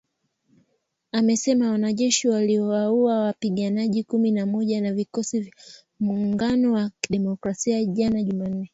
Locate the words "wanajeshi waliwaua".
1.71-3.19